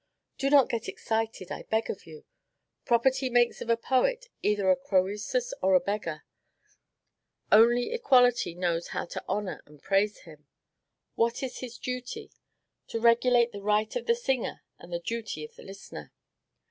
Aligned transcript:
Do 0.39 0.49
not 0.49 0.67
get 0.67 0.87
excited, 0.87 1.51
I 1.51 1.61
beg 1.69 1.87
of 1.87 2.07
you. 2.07 2.25
Property 2.85 3.29
makes 3.29 3.61
of 3.61 3.69
a 3.69 3.77
poet 3.77 4.29
either 4.41 4.71
a 4.71 4.75
Croesus 4.75 5.53
or 5.61 5.75
a 5.75 5.79
beggar; 5.79 6.23
only 7.51 7.91
equality 7.93 8.55
knows 8.55 8.87
how 8.87 9.05
to 9.05 9.23
honor 9.29 9.61
and 9.67 9.77
to 9.77 9.85
praise 9.85 10.21
him. 10.21 10.47
What 11.13 11.43
is 11.43 11.61
its 11.61 11.77
duty? 11.77 12.31
To 12.87 12.99
regulate 12.99 13.51
the 13.51 13.61
right 13.61 13.95
of 13.95 14.07
the 14.07 14.15
singer 14.15 14.63
and 14.79 14.91
the 14.91 14.97
duty 14.99 15.45
of 15.45 15.55
the 15.55 15.61
listener. 15.61 16.11